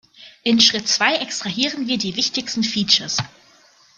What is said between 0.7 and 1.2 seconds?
zwei